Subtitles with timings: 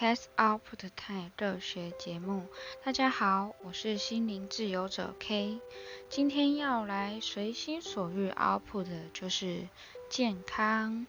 [0.00, 2.46] 收听 Cast Output Time 热学节目。
[2.82, 5.60] 大家好，我是心灵自由者 K。
[6.08, 9.68] 今天要来随心所欲 Output 的就是
[10.08, 11.06] 健康。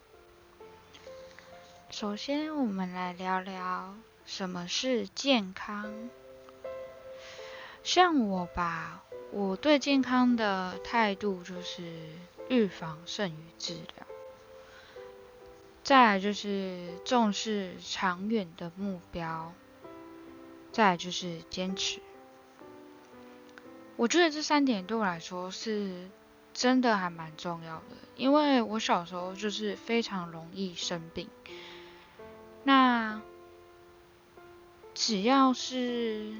[1.89, 3.95] 首先，我们来聊聊
[4.25, 6.09] 什么是健康。
[7.83, 11.93] 像我吧，我对健康的态度就是
[12.49, 14.05] 预防胜于治疗。
[15.83, 19.51] 再来就是重视长远的目标，
[20.71, 21.99] 再来就是坚持。
[23.97, 26.07] 我觉得这三点对我来说是
[26.53, 31.27] 真的还蛮重要的，因为我小时候就是非常容易生病。
[32.63, 33.19] 那
[34.93, 36.31] 只要是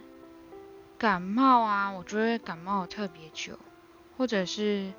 [0.99, 3.57] 感冒啊，我觉得感冒特别久，
[4.17, 4.93] 或者是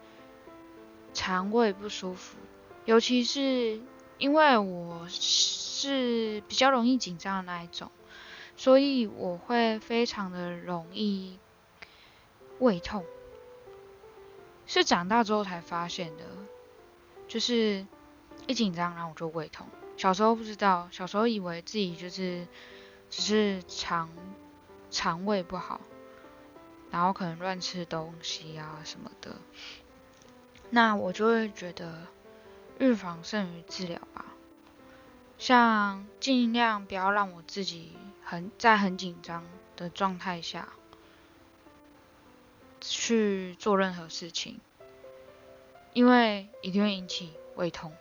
[1.15, 2.37] 肠胃不舒服，
[2.85, 3.81] 尤其是。
[4.19, 7.91] 因为我是比较容易紧张的那一种，
[8.57, 11.39] 所以我会非常的容易
[12.61, 13.05] 胃痛。
[14.67, 16.25] 是长大之后才发现的，
[17.27, 17.85] 就是
[18.47, 19.67] 一紧张然后我就胃痛。
[19.97, 22.47] 小时候不知道，小时候以为自己就是
[23.11, 24.09] 只是肠
[24.91, 25.81] 肠胃不好，
[26.91, 29.37] 然后可能乱吃东西啊什么的，
[30.71, 32.07] 那我就会觉得。
[32.83, 34.25] 预防胜于治疗吧，
[35.39, 37.93] 像尽量不要让我自己
[38.25, 39.45] 很在很紧张
[39.77, 40.69] 的状态下
[42.81, 44.59] 去做任何事情，
[45.93, 47.93] 因为一定会引起胃痛。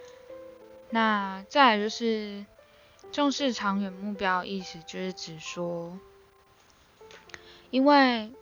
[0.90, 2.44] 那再来就是
[3.10, 5.98] 重视长远目标，意思就是指说，
[7.70, 8.34] 因为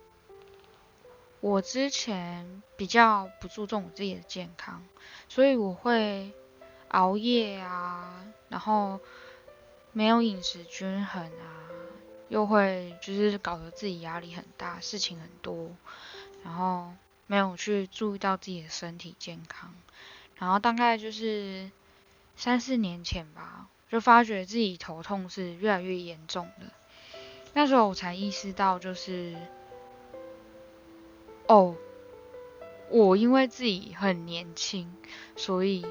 [1.43, 4.81] 我之前比较不注重我自己的健康。
[5.27, 6.31] 所以我会
[6.87, 9.01] 熬夜啊，然后
[9.91, 11.67] 没有饮食均衡啊，
[12.29, 15.69] 又会就是搞得自己压力很大，事情很多，
[16.45, 16.93] 然后
[17.27, 19.73] 没有去注意到自己的身体健康，
[20.37, 21.69] 然后大概就是
[22.37, 26.67] 三四年前吧，就发觉自己头痛是越来越严重的，
[27.53, 29.35] 那时候我才意识到就是，
[31.53, 31.75] 哦。
[32.89, 34.93] 我因为自己很年轻，
[35.35, 35.85] 所以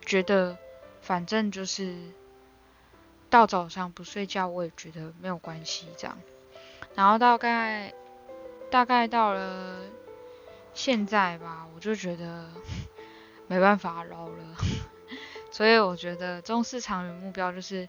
[0.00, 0.56] 觉得
[1.00, 1.94] 反正就是
[3.30, 6.18] 到早上不睡觉，我也觉得没有关系这样。
[6.94, 7.92] 然后大概
[8.70, 9.82] 大概到了
[10.74, 12.48] 现在吧，我就觉得
[13.46, 14.56] 没办法捞了。
[15.52, 17.88] 所以我觉得中市长远目标就是，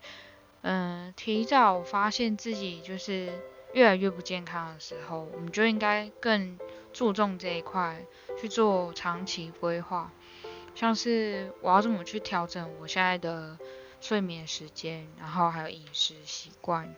[0.62, 3.32] 嗯，提早发现自己就是
[3.78, 6.58] 越来越不健康的时候，我们就应该更。
[6.94, 8.04] 注重这一块
[8.42, 10.12] 去做长期规划，
[10.74, 13.56] 像是我要怎么去调整我现在的
[14.02, 16.92] 睡眠时间，然后还有饮食习惯。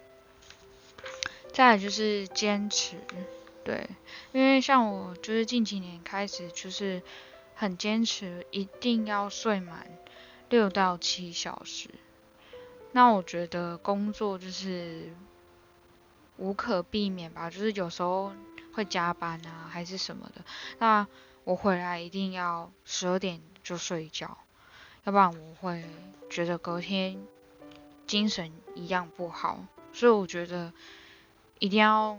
[1.51, 2.96] 再来就是坚持，
[3.66, 3.90] 对，
[4.31, 7.01] 因为像我就是近几年开始就是
[7.56, 9.85] 很坚持，一定要睡满
[10.47, 11.90] 六到七小时。
[12.94, 15.11] 那我觉得工作就是
[16.39, 18.33] 无可避免吧，就是有时候。
[18.72, 20.45] 会加班啊，还是什么的？
[20.77, 21.05] 那
[21.44, 24.38] 我回来一定要十二点就睡觉，
[25.03, 25.83] 要不然我会
[26.29, 27.19] 觉得隔天
[28.05, 29.66] 精神一样不好。
[29.91, 30.72] 所以我觉得
[31.57, 32.17] 一定要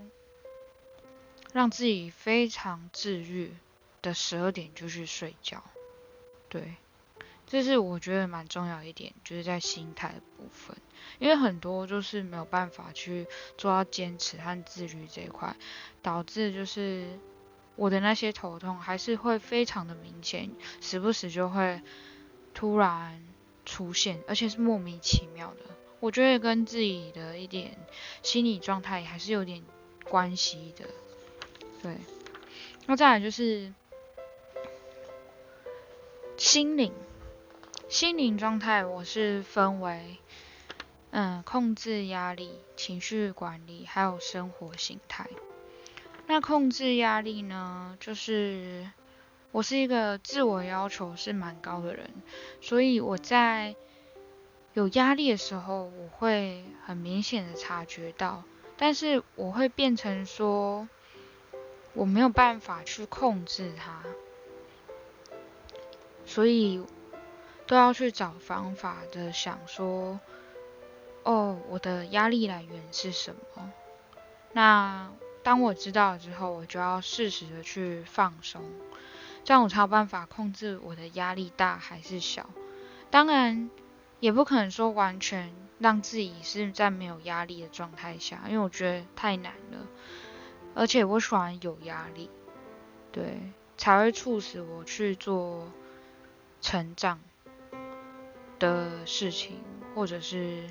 [1.53, 3.55] 让自己非常自律
[4.03, 5.63] 的十二点就去睡觉。
[6.49, 6.75] 对，
[7.51, 10.77] 这是我觉得蛮重要一点，就是在心态的部分。
[11.19, 13.27] 因为很多就是没有办法去
[13.59, 15.57] 做到坚持和自律这一块，
[16.01, 17.19] 导致就是
[17.75, 20.49] 我的那些头痛还是会非常的明显，
[20.81, 21.83] 时不时就会
[22.55, 23.21] 突然
[23.67, 25.75] 出现，而且是莫名其妙的。
[25.99, 27.77] 我觉得跟自己的一点
[28.23, 29.65] 心理状态还是有点
[30.05, 30.87] 关系的。
[31.83, 31.97] 对，
[32.87, 33.75] 那再来就是
[36.37, 36.93] 心灵，
[37.91, 40.17] 心灵状态我是分为。
[41.11, 45.29] 嗯，控制压力、情绪管理，还有生活形态。
[46.29, 48.89] 那控制压力呢，就是
[49.51, 52.09] 我是一个自我要求是蛮高的人，
[52.61, 53.75] 所以我在
[54.73, 58.45] 有压力的时候，我会很明显的察觉到，
[58.77, 60.89] 但是我会变成说，
[61.95, 64.05] 我没有办法去控制它，
[66.25, 66.81] 所以
[67.71, 70.19] 都要去找方法的想说。
[71.23, 73.73] 哦，我的压力来源是什么？
[74.53, 75.13] 那
[75.45, 78.65] 当我知道了之后，我就要适时的去放松，
[79.45, 82.51] 这样我才有办法控制我的压力大还是小。
[83.11, 83.71] 当然，
[84.19, 89.87] 也不可能说完全让自己是在没有压力的状态下，因为我觉得太难了。
[90.75, 92.31] 而且我喜欢有压力，
[93.13, 93.39] 对，
[93.77, 95.71] 才会促使我去做
[96.61, 97.21] 成长
[98.61, 99.59] 的事情，
[99.97, 100.71] 或者是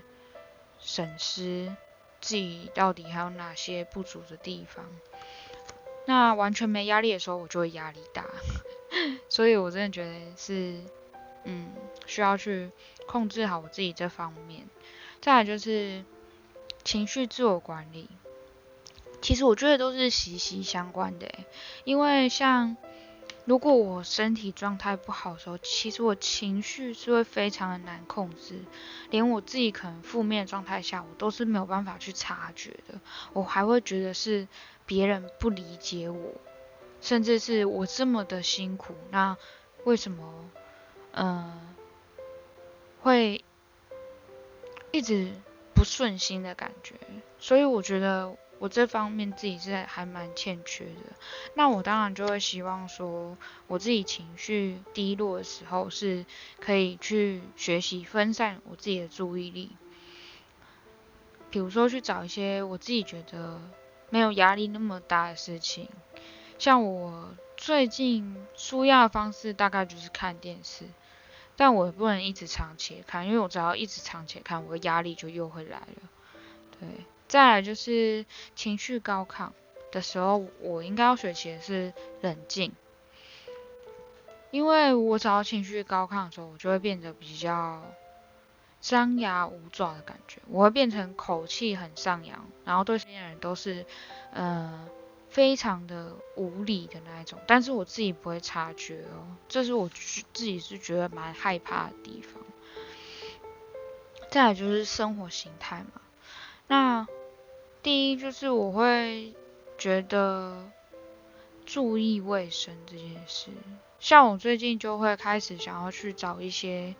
[0.79, 1.75] 审视
[2.21, 4.85] 自己到底还有哪些不足的地方。
[6.05, 8.25] 那完全没压力的时候，我就会压力大，
[9.27, 10.81] 所以我真的觉得是，
[11.43, 11.73] 嗯，
[12.05, 12.71] 需要去
[13.07, 14.67] 控制好我自己这方面。
[15.21, 16.03] 再来就是
[16.83, 18.09] 情绪自我管理。
[19.21, 21.29] 其实我觉得都是息息相关的，
[21.83, 22.77] 因为像
[23.49, 28.59] 如果我身体状态不好的时候，其实我情绪是会非常的难控制，
[29.09, 32.99] 连我自己可能负面状态下，我都是没有办法去察觉的，
[33.33, 34.47] 我还会觉得是
[34.85, 36.35] 别人不理解我，
[37.01, 39.35] 甚至是我这么的辛苦，那
[39.83, 40.31] 为什么
[41.13, 41.75] 嗯
[43.01, 43.43] 会
[44.91, 45.31] 一直
[45.73, 46.93] 不顺心的感觉？
[47.39, 48.37] 所以我觉得。
[48.59, 51.15] 我这方面自己是还蛮欠缺的，
[51.53, 56.25] 那我当然就会希望说，我自己情绪低落的时候，是
[56.59, 59.71] 可以去学习分散我自己的注意力，
[61.49, 63.61] 比如说去找一些我自己觉得
[64.09, 65.87] 没有压力那么大的事情，
[66.57, 70.83] 像我最近舒压的方式大概就是看电视，
[71.55, 76.09] 但我也不能一直长期看，因为我只要一直长期看，我的压力就又会来了，
[76.77, 76.89] 对。
[77.29, 79.51] 再来就是情绪高亢
[79.91, 82.73] 的时候，我应该要学习的是冷静，
[84.49, 87.83] 因为我只要情绪高亢的时候，我就会变得比较
[88.81, 93.85] 张牙舞爪的感觉，我会变成口气很上扬，然后对这些人都是
[94.33, 94.89] 嗯
[95.29, 102.41] 非常的无理的那一种，但是我自己不会察觉哦，这是我自己是觉得蛮害怕的地方。
[104.31, 106.01] 再来就是生活形态嘛，
[106.65, 107.07] 那。
[107.81, 109.33] 第一就是我会
[109.77, 110.69] 觉得
[111.65, 113.51] 注意卫生这件事，
[113.99, 116.95] 像我最近就会开始想要去找一些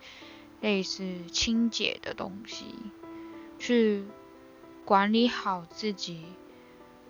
[0.60, 2.64] 类似清洁的东西，
[3.58, 4.04] 去
[4.86, 6.24] 管理好自己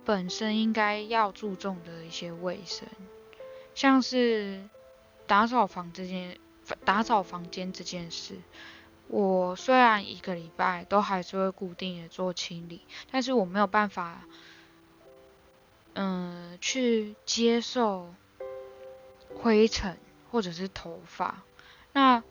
[0.05, 2.89] 本身应该要注重的一些卫生，
[3.75, 4.69] 像是
[5.29, 6.39] 打扫房这件
[6.85, 8.35] 打扫房间这件事。
[9.13, 12.81] 我虽然一个礼拜都还是会固定的做清理，
[13.11, 14.23] 但是我没有办法，
[15.95, 18.15] 嗯，去接受
[19.35, 19.99] 灰尘
[20.31, 21.43] 或者是头发。
[21.93, 22.23] 那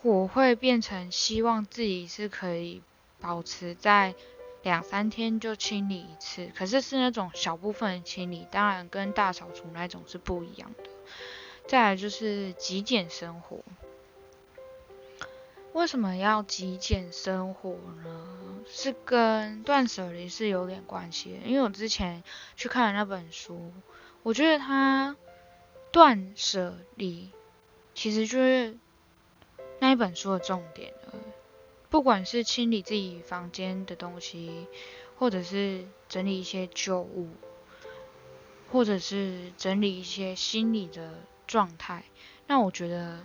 [0.00, 2.80] 我会变成希望自己是可以
[3.20, 4.14] 保持在
[4.62, 10.88] 两三天就清理一次，可是是那种小部分的清理，当然跟大扫除那种是不一样的。
[11.68, 13.58] 再来就是极简生活。
[15.74, 17.70] 为什么要极简生活
[18.04, 18.60] 呢？
[18.66, 21.38] 是跟断舍离是有点关系的。
[21.46, 22.22] 因为我之前
[22.56, 23.72] 去看了那本书，
[24.22, 25.16] 我觉得它
[25.90, 27.30] 断舍离
[27.94, 28.76] 其实就是
[29.80, 31.14] 那一本书的重点了。
[31.88, 34.66] 不管是清理自己房间的东西，
[35.18, 37.30] 或者是整理一些旧物，
[38.70, 41.14] 或者是整理一些心理的
[41.46, 42.04] 状态，
[42.46, 43.20] 那我觉得。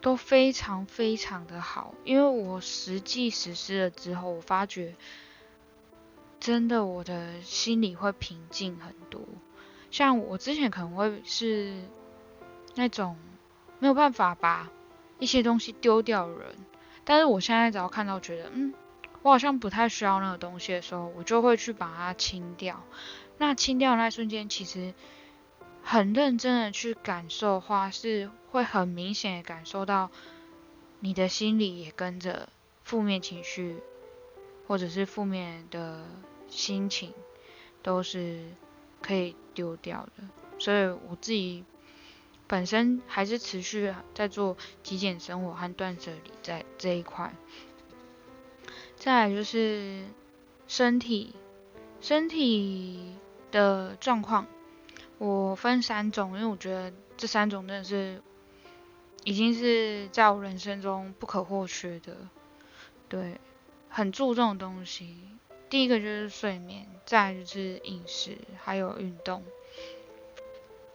[0.00, 4.94] 都非常非常的好，因为我实际实施了之后，我发觉
[6.38, 9.20] 真的我的心里会平静很多。
[9.90, 11.82] 像我之前可能会是
[12.74, 13.16] 那种
[13.78, 14.70] 没有办法把
[15.18, 16.56] 一些东西丢掉的人，
[17.04, 18.74] 但是我现在只要看到觉得嗯，
[19.22, 22.84] 我好像不太需要那个东西的时候，我就会去把它清掉。
[23.38, 24.94] 那清掉那瞬间，其实。
[25.80, 30.10] 很认真的去感受的话，是会很明显的感受到
[31.00, 32.48] 你的心里也跟着
[32.82, 33.76] 负面情绪，
[34.66, 36.04] 或者是负面的
[36.48, 37.12] 心情，
[37.82, 38.44] 都是
[39.02, 40.28] 可以丢掉的。
[40.58, 41.64] 所以我自己
[42.46, 47.32] 本身还是持续在做极简生活和断舍离在这一块。
[48.96, 50.04] 再来就是
[50.66, 51.34] 身体，
[52.00, 53.14] 身体
[53.52, 54.46] 的状况。
[55.18, 58.22] 我分三种，因为我觉得这三种真的是
[59.28, 62.16] 已经是在我人生中不可或缺的，
[63.10, 63.38] 对，
[63.90, 65.18] 很注重的东西。
[65.68, 69.44] 第一个就是睡眠，再就是饮食，还有运动。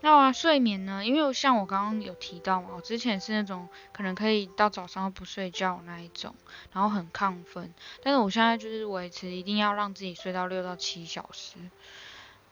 [0.02, 1.06] 那睡眠呢？
[1.06, 6.34] 因为像我刚刚有提到嘛，我之前是那种可能可以到早上不睡觉那一种，
[6.72, 7.72] 然后很亢奋，
[8.02, 11.58] 但是我现在就是维持一定要让自己睡到六到七小时。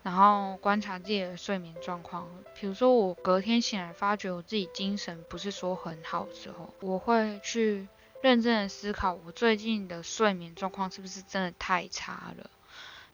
[0.02, 2.28] 然后观察自己的睡眠状况。
[2.54, 7.88] 比如说我隔天醒来发觉我自己精神不是说很好的时候，我会去
[8.20, 12.50] 认真的思考我最近的睡眠状况是不是真的太差了，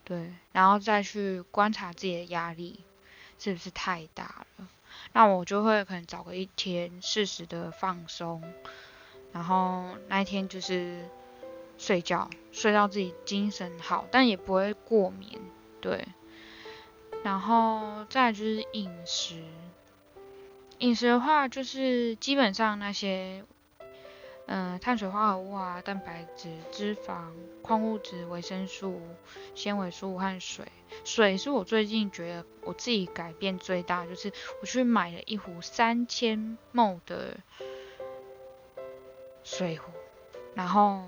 [0.05, 2.81] 对，然后再去观察自己的压力
[3.39, 4.69] 是不是太大了。
[5.13, 8.43] 那我就会可能找个一天适时的放松，
[9.33, 11.05] 然后那一天就是
[11.79, 15.41] 睡觉，睡到自己精神好，但也不会过眠，
[15.81, 16.07] 对。
[17.25, 19.43] 然后再就是饮食，
[20.79, 23.45] 饮食的话就是基本上那些，
[24.47, 27.25] 嗯，碳水化合物啊、蛋白质、脂肪、
[27.61, 29.01] 矿物质、维生素、
[29.55, 30.67] 纤维素和水。
[31.05, 34.33] 水是我最近觉得我自己改变最大，就是
[34.63, 37.37] 我去买了一壶三千 ml 的
[39.45, 39.91] 水壶，
[40.55, 41.03] 然后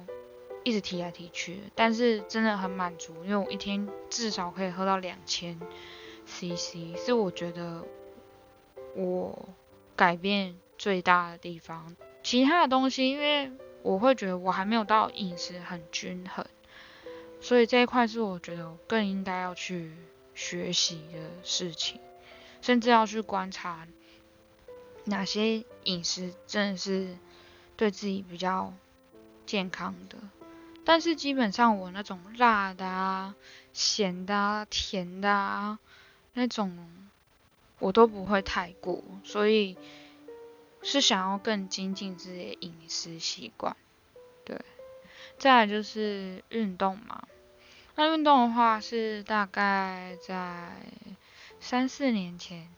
[0.64, 5.58] 一直提来提去，但是真的很满足，因为我一天至少可以喝到两千。
[6.30, 7.84] C C 是我觉得
[8.94, 9.48] 我
[9.96, 13.50] 改变最大的地方，其他的东西，因为
[13.82, 16.46] 我会觉得我还没有到饮食很均衡，
[17.40, 19.92] 所以这一块是我觉得我更应该要去
[20.34, 22.00] 学习的事情，
[22.62, 23.86] 甚至要去观察
[25.04, 27.18] 哪些饮食真的是
[27.76, 28.72] 对自己比较
[29.44, 30.16] 健康的，
[30.84, 33.34] 但是基本上我那种辣的啊、
[33.72, 35.78] 咸的啊、甜的啊。
[36.32, 36.88] 那种
[37.80, 39.76] 我都不会太过，所以
[40.82, 43.76] 是想要更精进自己的饮食习惯。
[44.44, 44.60] 对，
[45.38, 47.26] 再来就是运动嘛。
[47.96, 50.70] 那运动的话是大概在
[51.58, 52.68] 三四年前，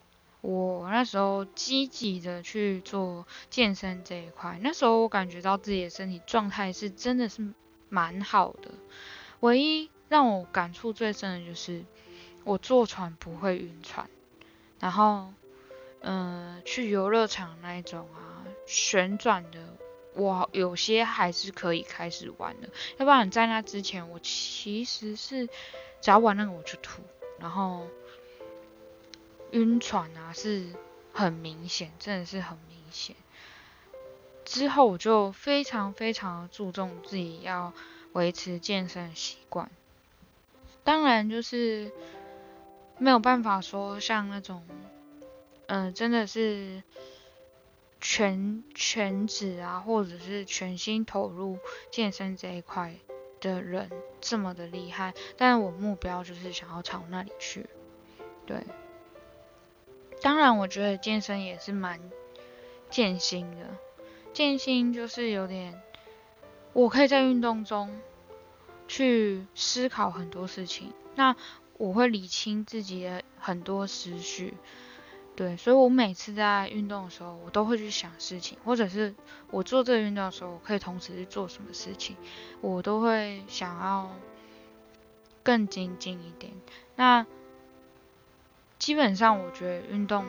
[0.40, 4.58] 我那时候积极的去做健身这一块。
[4.62, 7.52] 那时候我感觉到自己的身体状态是真的是
[7.88, 8.70] 蛮好的。
[9.40, 11.84] 唯一让我感触最深的就是。
[12.44, 14.08] 我坐船不会晕船，
[14.80, 15.32] 然后，
[16.00, 19.60] 嗯，去游乐场那一种啊，旋转的，
[20.14, 22.68] 我有些还是可以开始玩的。
[22.96, 25.46] 要不然在那之前，我其实是
[26.00, 27.02] 只要玩那个我就吐，
[27.38, 27.86] 然后
[29.52, 30.66] 晕船啊是
[31.12, 33.14] 很明显，真的是很明显。
[34.44, 37.72] 之后我就非常非常注重自己要
[38.14, 39.70] 维持健身习惯，
[40.82, 41.92] 当然就是。
[42.98, 44.64] 没有办法说像那种，
[45.66, 46.82] 嗯，真的是
[48.00, 51.58] 全全职啊，或者是全心投入
[51.90, 52.94] 健身这一块
[53.40, 55.14] 的人这么的厉害。
[55.36, 57.66] 但是我目标就是想要朝那里去。
[58.46, 58.64] 对，
[60.20, 62.00] 当然我觉得健身也是蛮
[62.90, 63.66] 健心的，
[64.32, 65.80] 健心就是有点，
[66.72, 68.00] 我可以在运动中
[68.88, 70.92] 去思考很多事情。
[71.14, 71.36] 那
[71.78, 74.54] 我会理清自己的很多思绪，
[75.34, 79.14] 对，所以我每次在运动的时候，我都会去想事情，或者是
[79.50, 82.16] 我做这个运动的时候，我可以同时去做什么事情，
[82.60, 84.10] 我都会想要
[85.42, 86.52] 更精进一点。
[86.94, 87.26] 那
[88.78, 90.24] 基本上，我觉得运动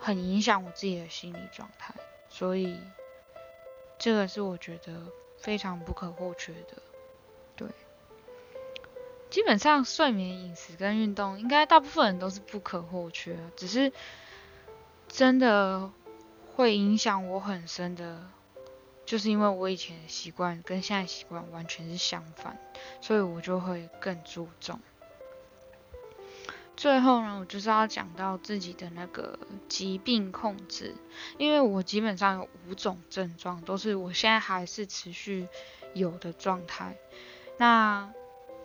[0.00, 1.94] 很影响我自己的心理状态，
[2.28, 2.78] 所以
[3.98, 5.02] 这个是我觉得
[5.38, 6.82] 非常不可或缺的，
[9.30, 13.36] 基本上睡眠、饮食跟运动，应该大部分人都是不可或缺。
[13.56, 13.92] 只是
[15.08, 15.90] 真的
[16.54, 18.22] 会影响我很深的，
[19.04, 22.58] 就是因为我以前的习惯跟现在习惯完全是相反，
[23.00, 24.80] 所以我就会更注重。
[26.76, 30.94] 最后呢，我就是要讲到自己的那个疾病控制，
[31.38, 35.48] 因为我基本上有五种症状，都是我现在还是持续
[35.94, 36.94] 有的状态。
[37.56, 38.12] 那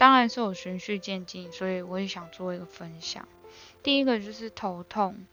[0.02, 3.28] 当然是有循序渐进，所以我也想做一个分享。
[3.84, 5.28] 第一个就是头痛，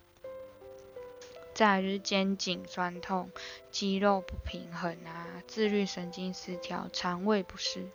[1.55, 3.31] 再来就是肩颈酸痛、
[3.71, 7.89] 肌肉不平衡啊、自律神经失调、肠胃不适，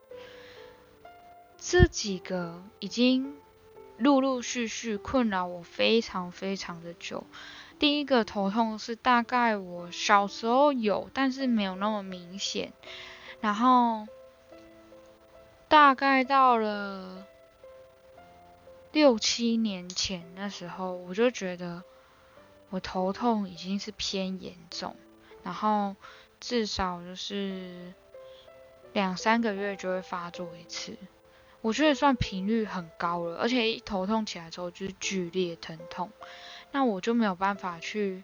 [1.60, 3.36] 这几个已经
[4.00, 7.24] 陆陆续续困扰我非常非常的久。
[7.78, 12.74] 第一个头痛是大概我小时候有，但是没有那么明显，
[13.42, 14.08] 然后。
[15.68, 17.26] 大概到了
[18.92, 21.84] 六七年前那时候，我就觉得
[22.70, 24.96] 我头痛已经是偏严重，
[25.44, 25.96] 然后
[26.40, 27.94] 至少就是
[28.94, 30.96] 两三个月就会发作一次，
[31.62, 36.12] 我觉得算频率很高了，而且一头痛起来之后就是剧烈疼痛，
[36.72, 38.24] 那我就没有办法去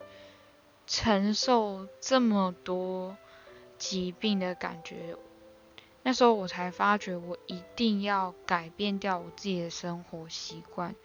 [0.85, 3.17] 承受这么多
[3.79, 5.15] 疾病的感觉。
[6.09, 10.95] 那时候我才发觉，我一定要改变掉我自己的生活习惯，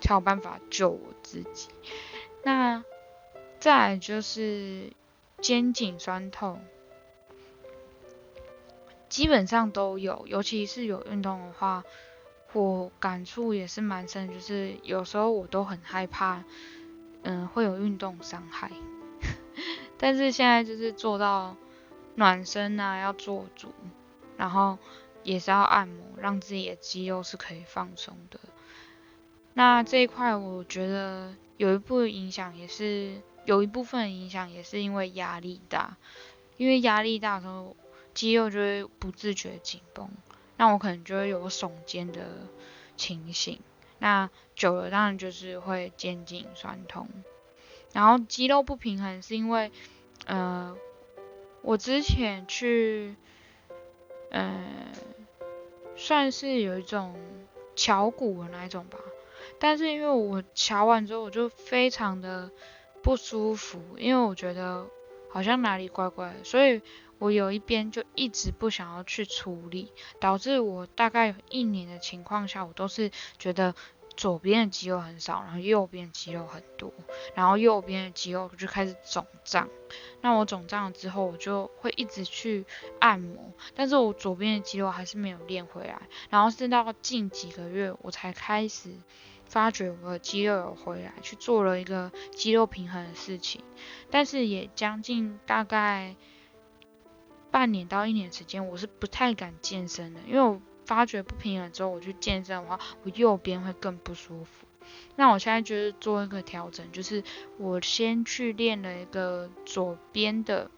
[0.00, 1.68] 才有办法救我自己。
[2.42, 2.82] 那
[3.60, 4.90] 再就是
[5.42, 6.64] 肩颈酸痛，
[9.10, 11.84] 基本上都有，尤其是有运动的话，
[12.54, 16.42] 我感触也是蛮深，就是有时候我都很害怕，
[17.22, 18.70] 嗯，会有运动伤害。
[20.00, 21.54] 但是现在就是做到
[22.14, 23.68] 暖身啊，要做足。
[24.36, 24.78] 然后
[25.22, 28.40] 也是要按摩，让自己的肌肉是可以放松的。
[29.54, 35.96] 那这一块我觉得有一部分影响，也是有一部分影响，也是因为压力大。
[36.56, 37.76] 因为压力大的时候，
[38.12, 40.08] 肌肉就会不自觉紧绷，
[40.56, 42.26] 那我可能就会有耸肩的
[42.96, 43.60] 情形。
[43.98, 47.08] 那久了当然就是会肩颈酸痛。
[47.92, 49.70] 然后肌肉不平衡是因为，
[50.26, 50.76] 呃，
[51.62, 53.14] 我之前去。
[54.34, 54.52] 呃，
[55.94, 57.14] 算是有一种
[57.76, 58.98] 敲鼓的那一种吧，
[59.60, 62.50] 但是因为我敲完之后我就非常的
[63.00, 64.88] 不舒服，因为我觉得
[65.30, 66.82] 好像哪里怪怪的，所以
[67.20, 73.72] 我有一边就一直不想要去处理，导致我大概有一年的情况下，我都是觉得。
[74.16, 76.92] 左边的肌肉很少，然后右边肌肉很多，
[77.34, 79.68] 然后右边的肌肉就开始肿胀。
[80.20, 82.64] 那我肿胀了之后，我就会一直去
[83.00, 86.00] 按摩，但是我左边的肌肉还是没有练回来。
[86.30, 88.90] 然后是到近几个月，我才开始
[89.46, 93.62] 发觉我的肌肉有回来，去做了一个肌肉平衡的事情。
[94.10, 96.14] 但是也将近大概
[97.50, 100.60] 半年到一年时间，我是不太敢健身的，因为我。
[100.84, 104.66] 发觉不平衡之后，我去健身的话，我右边会更不舒服。
[105.16, 107.22] 那我现在就是做一个调整，就是
[107.58, 110.70] 我先去练了一个左边的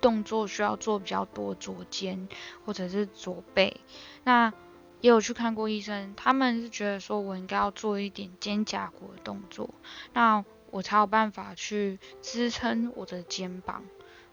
[0.00, 2.28] 动作，需要做比较多左肩
[2.64, 3.80] 或者是左背。
[4.24, 4.52] 那
[5.00, 9.68] 也有去看过医生，他们是觉得说我应该要做一点肩胛骨的动作，
[10.12, 13.82] 那我才有办法去支撑我的肩膀。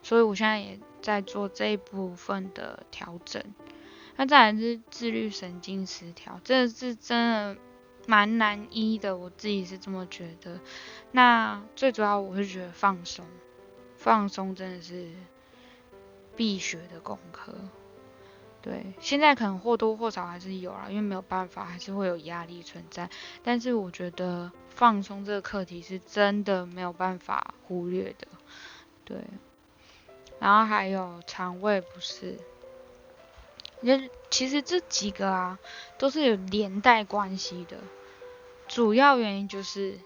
[0.04, 3.44] 所以我现在也在做这一部分的调整。
[4.20, 7.58] 那再来是自律神经失调，这是真的
[8.06, 10.60] 蛮难医的，我自己是这么觉得。
[11.14, 13.26] 那最主要我是觉得放松，
[13.96, 15.10] 放松真的是
[16.36, 17.56] 必学的功课。
[18.62, 23.10] 对，现在可能或多或少还是有啦，因为没有办法，还是会有压力存在。
[23.42, 28.28] 但是我觉得放松这个课题是真的没有办法忽略的。
[29.06, 29.18] 对，
[30.42, 32.38] 然后还有肠胃不适。
[33.82, 35.60] 其其实这几个啊，
[35.98, 37.78] 都是有连带关系的。
[38.68, 40.00] 主要原因就是，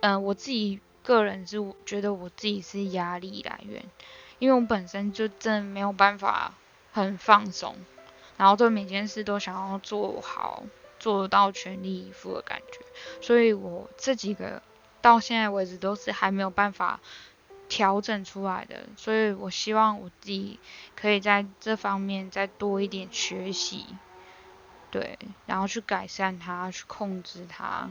[0.00, 3.84] 嗯，我自己个人是觉得我自己是压力来源，
[4.38, 6.54] 因为我本身就真的没有办法
[6.92, 7.74] 很放松，
[8.36, 10.62] 然后对每件事都想要做好，
[11.00, 12.80] 做到全力以赴的感觉，
[13.20, 14.62] 所以我这几个
[15.00, 17.00] 到现在为止都是还没有办法。
[17.68, 20.58] 调整出来的，所以我希望我自己
[20.96, 23.84] 可以在这方面再多一点学习，
[24.90, 27.90] 对，然后去改善它，去控制它，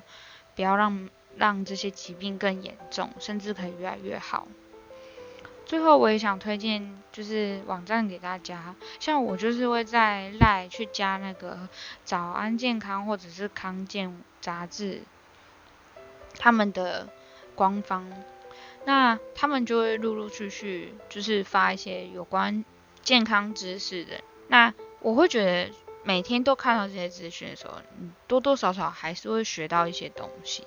[0.55, 4.47] 不要让让这些疾病更严重，甚至可以越来越好。
[5.67, 11.69] 最后我也想推荐就是网站给大家，像我就是会在赖去加那个
[12.03, 15.03] 早安健康或者是康健杂志，
[16.39, 17.07] 他们的
[17.53, 18.11] 官方。
[18.88, 22.63] 那他们就会陆陆续续就是发一些有关
[23.04, 24.21] 健康知识的。
[24.47, 25.69] 那我会觉得
[26.06, 30.63] 每天都看到这些资讯的时候，你多多少少还是会学到一些东西，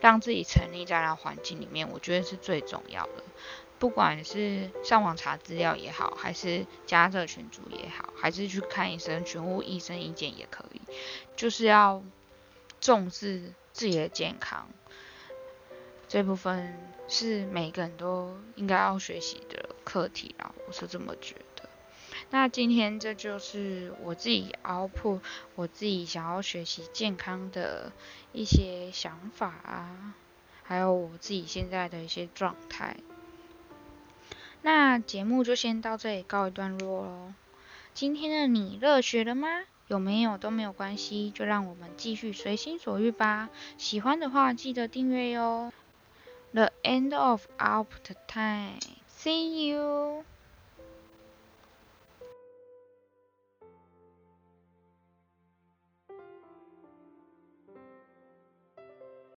[0.00, 3.24] 让自己沉溺在那环境里面，我觉得是最重要的。
[3.80, 10.80] 不管是上网查资料也好，还是加这群组也好，还是去看医生询问医生意见也可以，
[11.34, 12.04] 就是要
[12.80, 14.68] 重视自己的健康。
[16.08, 16.76] 这部分
[17.08, 21.68] 是每个人都应该要学习的课题啦，我是这么觉得。
[22.30, 25.20] 那今天这就是我自己熬破，
[25.54, 27.92] 我自己想要学习健康的
[28.32, 30.14] 一些想法啊，
[30.62, 32.96] 还有我自己现在的一些状态。
[34.62, 37.32] 那节目就先到这里告一段落喽。
[37.92, 39.48] 今天的你热血了吗？
[39.88, 43.50] 有没有都没有关系，就让我们继续随心所欲吧。
[43.76, 45.70] 喜欢的话记得订阅哟。
[46.54, 47.84] The end of our
[48.28, 48.78] time.
[49.08, 50.24] See you.